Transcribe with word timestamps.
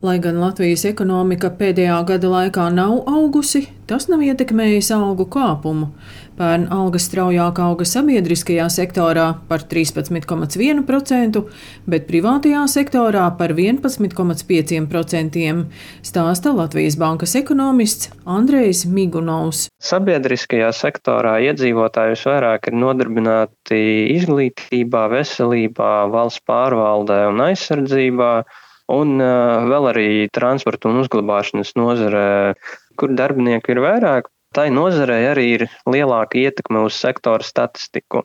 Lai 0.00 0.14
gan 0.16 0.38
Latvijas 0.40 0.86
ekonomika 0.88 1.50
pēdējā 1.52 1.98
gada 2.08 2.28
laikā 2.32 2.70
nav 2.72 3.02
augusi, 3.12 3.66
tas 3.84 4.06
nav 4.08 4.22
ietekmējis 4.24 4.86
algu 4.96 5.26
kāpumu. 5.28 5.90
Pērn 6.38 6.62
algas 6.72 7.04
straujāk 7.04 7.60
auga 7.60 7.84
sabiedriskajā 7.84 8.64
sektorā 8.72 9.26
par 9.50 9.66
13,1%, 9.68 11.42
bet 11.84 12.06
privātajā 12.08 12.62
sektorā 12.72 13.26
par 13.36 13.52
11,5%, 13.52 15.52
stāsta 16.12 16.54
Latvijas 16.56 16.96
bankas 17.04 17.36
ekonomists 17.42 18.08
Andrejs 18.24 18.86
Migunovs. 18.88 19.66
Sabiedriskajā 19.84 20.72
sektorā 20.80 21.36
iedzīvotāji 21.50 22.16
visvairāk 22.16 22.72
ir 22.72 22.80
nodarbināti 22.86 23.84
izglītībā, 24.16 25.04
veselībā, 25.12 25.92
valsts 26.16 26.40
pārvaldē 26.48 27.20
un 27.34 27.44
aizsardzībā 27.50 28.32
un 28.90 29.16
uh, 29.22 29.66
vēl 29.70 29.88
arī 29.92 30.08
transporta 30.34 30.90
un 30.90 31.00
uzglabāšanas 31.04 31.74
nozarē, 31.78 32.26
kur 33.00 33.14
darbinieku 33.16 33.74
ir 33.74 33.82
vairāk. 33.84 34.30
Tai 34.54 34.66
nozarei 34.74 35.22
arī 35.30 35.46
ir 35.54 35.66
lielāka 35.86 36.40
ietekme 36.40 36.82
uz 36.88 36.96
sektora 36.98 37.46
statistiku. 37.46 38.24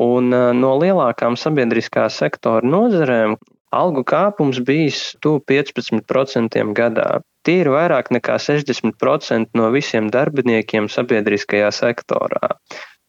Un 0.00 0.32
uh, 0.32 0.52
no 0.56 0.76
lielākām 0.80 1.36
sabiedriskā 1.36 2.06
sektora 2.12 2.64
nozarēm 2.64 3.36
algu 3.72 4.04
kāpums 4.04 4.60
bijis 4.64 5.12
tuvu 5.24 5.42
15% 5.48 6.60
gadā. 6.76 7.20
Tie 7.42 7.58
ir 7.64 7.72
vairāk 7.72 8.12
nekā 8.14 8.36
60% 8.38 9.58
no 9.58 9.70
visiem 9.74 10.10
darbiniekiem 10.14 10.88
sabiedriskajā 10.92 11.72
sektorā. 11.74 12.52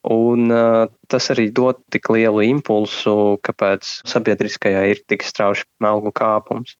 Un 0.03 0.51
uh, 0.51 0.89
tas 1.07 1.29
arī 1.31 1.45
dod 1.55 1.77
tik 1.93 2.09
lielu 2.11 2.41
impulsu, 2.49 3.37
kāpēc 3.45 3.87
sabiedriskajā 4.09 4.81
ir 4.91 4.99
tik 5.07 5.23
strauji 5.23 5.63
algu 5.83 6.11
kāpums. 6.15 6.75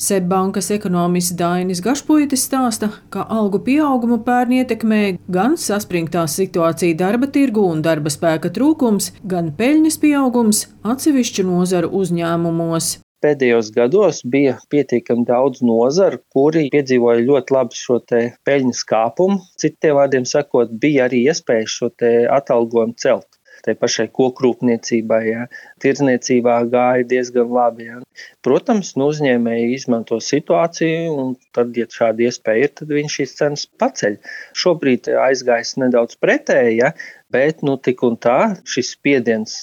Seibankas 0.00 0.72
ekonomists 0.74 1.36
Dainis 1.38 1.82
Gašpuitis 1.84 2.48
stāsta, 2.48 2.90
ka 3.14 3.28
algu 3.30 3.60
pieaugumu 3.62 4.18
pērn 4.26 4.56
ietekmē 4.58 5.02
gan 5.30 5.54
saspringtā 5.60 6.26
situācija 6.26 6.98
darba 6.98 7.30
tirgu 7.30 7.62
un 7.70 7.84
darba 7.86 8.10
spēka 8.10 8.50
trūkums, 8.54 9.12
gan 9.22 9.54
peļņas 9.54 10.00
pieaugums 10.02 10.66
atsevišķu 10.82 11.46
nozaru 11.46 11.94
uzņēmumos 11.94 13.03
pēdējos 13.24 13.70
gados 13.74 14.20
bija 14.34 14.56
pietiekami 14.72 15.24
daudz 15.28 15.62
nozaru, 15.64 16.20
kuri 16.34 16.66
piedzīvoja 16.74 17.24
ļoti 17.24 17.56
labu 17.56 17.78
šo 17.78 18.00
peļņas 18.48 18.82
kāpumu. 18.90 19.40
Citiem 19.60 19.96
vārdiem 20.00 20.28
sakot, 20.28 20.74
bija 20.84 21.08
arī 21.08 21.24
iespēja 21.30 21.70
šo 21.76 21.90
atalgojumu 22.38 22.98
celt. 23.00 23.28
Tai 23.64 23.72
pašai 23.80 24.04
kokrūpniecībai, 24.12 25.20
ja, 25.24 25.44
tirdzniecībā 25.80 26.58
gāja 26.72 27.06
diezgan 27.08 27.52
labi. 27.56 27.86
Ja. 27.88 28.00
Protams, 28.44 28.92
nu, 29.00 29.08
uzņēmēji 29.14 29.70
izmanto 29.78 30.18
situāciju, 30.20 31.14
un 31.22 31.32
tad, 31.56 31.72
ja 31.80 31.88
šāda 31.88 32.26
iespēja 32.28 32.68
ir, 32.68 32.74
tad 32.80 32.92
viņš 32.92 33.18
šīs 33.18 33.36
cenas 33.40 33.66
paceļ. 33.80 34.18
Šobrīd 34.64 35.08
aizgājis 35.28 35.78
nedaudz 35.80 36.20
pretēji, 36.20 36.80
ja, 36.82 36.92
bet 37.32 37.64
nu, 37.64 37.78
tik 37.80 38.04
un 38.04 38.20
tā 38.20 38.38
šis 38.68 38.92
spiediens 38.98 39.56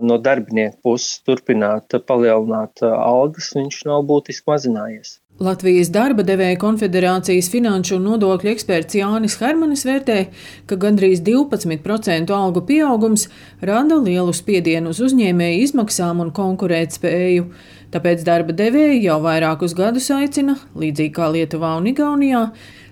no 0.00 0.16
darbinieku 0.18 0.80
puses 0.88 1.20
turpināt 1.26 1.94
palielināt 2.08 2.82
algas, 2.88 3.52
viņš 3.54 3.84
nav 3.90 4.08
būtiski 4.08 4.50
mazinājies. 4.50 5.18
Latvijas 5.42 5.88
darba 5.90 6.22
devēja 6.22 6.54
konfederācijas 6.62 7.48
finanšu 7.50 7.96
un 7.96 8.04
nodokļu 8.06 8.52
eksperts 8.52 8.94
Jānis 8.94 9.34
Hermanis 9.40 9.82
vērtē, 9.82 10.18
ka 10.70 10.76
gandrīz 10.78 11.24
12% 11.26 12.30
algu 12.30 12.62
pieaugums 12.68 13.26
rada 13.58 13.98
lielu 13.98 14.30
spiedienu 14.30 14.92
uz 14.94 15.00
uzņēmēju 15.02 15.64
izmaksām 15.64 16.22
un 16.22 16.30
konkurētspēju. 16.36 17.48
Tāpēc 17.90 18.22
darba 18.26 18.54
devēji 18.54 19.02
jau 19.08 19.18
vairākus 19.26 19.74
gadus 19.74 20.06
aicina, 20.14 20.54
līdzīgi 20.78 21.14
kā 21.18 21.26
Lietuvā 21.34 21.72
un 21.80 21.90
Igaunijā, 21.90 22.44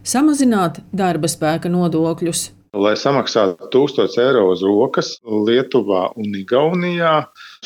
samazināt 0.03 0.83
darba 0.91 1.31
spēka 1.31 1.71
nodokļus. 1.71 2.49
Lai 2.73 2.95
samaksātu 2.97 3.67
1000 3.69 4.15
eiro 4.23 4.47
uz 4.49 4.63
rokas 4.65 5.09
Lietuvā 5.29 6.07
un 6.17 6.39
Igaunijā, 6.39 7.11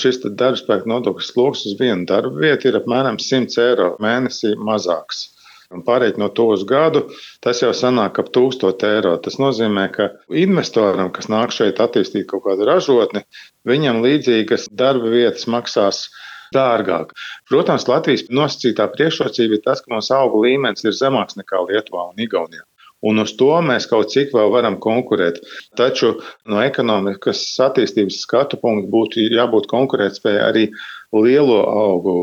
šis 0.03 0.19
darbspēka 0.41 0.91
nodokļu 0.91 1.23
sloks 1.23 1.63
uz 1.71 1.77
vienu 1.79 2.09
darba 2.11 2.43
vietu 2.43 2.67
ir 2.73 2.79
apmēram 2.81 3.21
100 3.23 3.61
eiro 3.63 3.87
mēnesī 4.03 4.57
mazāks. 4.59 5.23
Un 5.71 5.87
pārējot 5.87 6.19
no 6.19 6.27
to 6.35 6.49
uz 6.57 6.67
gadu, 6.67 7.05
tas 7.39 7.63
jau 7.63 7.71
sanāk 7.71 8.19
ap 8.19 8.35
1000 8.35 8.87
eiro. 8.91 9.15
Tas 9.23 9.39
nozīmē, 9.39 9.87
ka 9.95 10.11
investoram, 10.43 11.15
kas 11.15 11.31
nāk 11.31 11.55
šeit 11.55 11.79
attīstīt 11.87 12.27
kaut 12.33 12.43
kādu 12.51 12.67
ražotni, 12.67 13.23
viņam 13.63 14.03
līdzīgas 14.03 14.67
darba 14.75 15.15
vietas 15.15 15.47
maksās 15.47 16.09
dārgāk. 16.55 17.15
Protams, 17.47 17.87
Latvijas 17.87 18.27
nosacītā 18.27 18.91
priekšrocība 18.99 19.61
ir 19.61 19.67
tas, 19.71 19.87
ka 19.87 19.95
mūsu 19.95 20.19
auga 20.19 20.49
līmenis 20.49 20.83
ir 20.83 20.99
zemāks 20.99 21.39
nekā 21.39 21.63
Lietuvā 21.71 22.11
un 22.11 22.27
Igaunijā 22.27 22.67
un 23.09 23.23
uz 23.23 23.35
to 23.39 23.53
mēs 23.65 23.89
kaut 23.91 24.11
cik 24.13 24.35
vēl 24.35 24.53
varam 24.55 24.79
konkurēt. 24.83 25.41
Taču 25.79 26.17
no 26.51 26.61
ekonomikas 26.65 27.43
attīstības 27.69 28.21
skatu 28.25 28.61
punkta 28.63 28.91
būtu 28.93 29.29
jābūt 29.37 29.71
konkurētspējai 29.73 30.45
arī 30.49 30.67
lielo 31.15 31.63
augu 31.71 32.17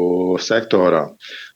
sektorā. 0.44 1.08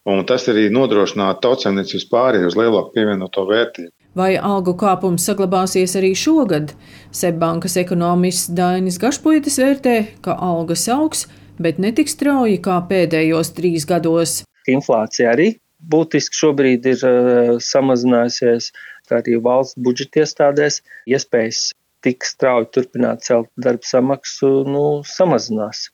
Un 0.08 0.24
tas 0.28 0.48
arī 0.48 0.70
nodrošinātu 0.74 1.44
tautsēmniecības 1.44 2.08
pārēju 2.12 2.52
uz 2.52 2.58
lielāku 2.60 2.94
pievienoto 2.96 3.44
vērtību. 3.50 3.92
Vai 4.18 4.32
algu 4.40 4.74
kāpums 4.80 5.28
saglabāsies 5.28 5.94
arī 6.00 6.14
šogad? 6.18 6.72
Seibankas 7.14 7.76
ekonomists 7.78 8.50
Dainis 8.58 8.98
Gašpuitis 9.02 9.60
vērtē, 9.62 9.98
ka 10.26 10.34
algas 10.42 10.88
augs, 10.90 11.28
bet 11.62 11.78
ne 11.84 11.92
tik 11.94 12.10
strauji 12.10 12.58
kā 12.66 12.80
pēdējos 12.90 13.54
trīs 13.60 13.86
gados. 13.90 14.40
Inflācija 14.68 15.36
arī 15.36 15.52
būtiski 15.92 16.40
šobrīd 16.40 16.88
ir 16.90 17.04
uh, 17.06 17.52
samazinājusies 17.62 18.72
arī 19.16 19.38
valsts 19.44 19.80
budžeta 19.84 20.24
iestādēs, 20.24 20.82
iespējas 21.10 21.70
tik 22.06 22.26
strauji 22.28 22.70
turpināt 22.76 23.26
celt 23.28 23.50
darba 23.58 23.88
samaksu 23.88 24.52
nu, 24.68 24.86
samazinās. 25.08 25.88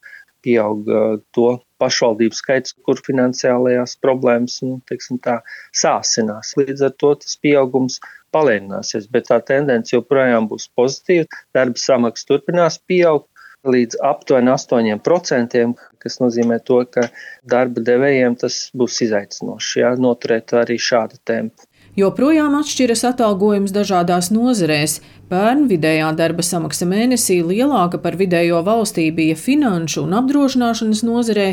Pieauga 0.44 1.22
to 1.31 1.53
pašvaldību 1.79 2.35
skaits, 2.35 2.74
kur 2.84 3.00
finansiālajās 3.06 3.96
problēmas 4.03 4.57
nu, 4.66 4.81
tā, 5.24 5.38
sāsinās. 5.72 6.51
Līdz 6.59 6.84
ar 6.90 6.97
to 7.00 7.13
tas 7.22 7.38
pieaugums 7.40 8.01
palēnināsies, 8.35 9.07
bet 9.13 9.30
tā 9.30 9.40
tendence 9.47 9.95
joprojām 9.95 10.50
būs 10.51 10.68
pozitīva. 10.75 11.30
Darba 11.56 11.80
samaksa 11.80 12.28
turpinās 12.34 12.80
pieaugt 12.91 13.30
līdz 13.63 14.01
aptuveni 14.03 14.51
8%, 14.51 15.63
kas 16.03 16.19
nozīmē 16.19 16.59
to, 16.68 16.81
ka 16.91 17.07
darba 17.47 17.84
devējiem 17.88 18.35
tas 18.41 18.66
būs 18.75 19.00
izaicinoši, 19.07 19.80
ja, 19.80 19.94
noturēt 20.07 20.56
arī 20.59 20.75
šādu 20.75 21.22
tempu. 21.24 21.68
Joprojām 21.94 22.56
atšķiras 22.58 23.04
atalgojums 23.06 23.70
dažādās 23.76 24.31
nozarēs. 24.34 24.96
Pērn 25.30 25.68
vidējā 25.70 26.08
darba 26.18 26.44
samaksa 26.46 26.86
mēnesī 26.90 27.40
lielāka 27.46 28.00
par 28.02 28.18
vidējo 28.20 28.59
valstī 28.66 29.06
bija 29.14 29.38
finanšu 29.38 30.02
un 30.04 30.16
apdrošināšanas 30.18 31.04
nozarē, 31.06 31.46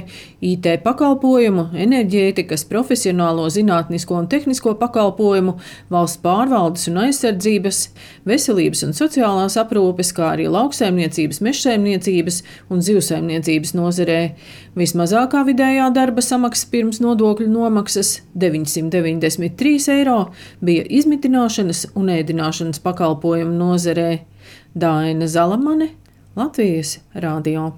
IT 0.45 0.67
pakalpojumu, 0.85 1.67
enerģētikas, 1.85 2.65
profesionālo, 2.69 3.47
zinātnisko 3.53 4.17
un 4.19 4.31
tehnisko 4.33 4.75
pakalpojumu, 4.81 5.55
valsts 5.93 6.21
pārvaldes 6.25 6.89
un 6.91 6.99
aizsardzības, 7.05 7.83
veselības 8.29 8.85
un 8.89 8.97
sociālās 8.97 9.57
aprūpes, 9.61 10.13
kā 10.17 10.33
arī 10.35 10.49
lauksaimniecības, 10.53 11.41
mežsaimniecības 11.45 12.43
un 12.73 12.85
zivsaimniecības 12.85 13.77
nozarē. 13.77 14.21
Vismazākā 14.77 15.45
vidējā 15.47 15.89
darba 15.95 16.25
samaksa 16.25 16.69
pirms 16.73 17.01
nodokļu 17.05 17.49
nomaksas- 17.49 18.21
993 18.45 19.89
eiro 19.97 20.30
bija 20.65 20.87
izmitināšanas 21.01 21.87
un 21.99 22.11
ēdināšanas 22.15 22.83
pakalpojumu 22.85 23.57
nozarē 23.59 24.11
Daina 24.75 25.29
Zalamane, 25.31 25.93
Latvijas 26.39 26.99
Rādio. 27.15 27.73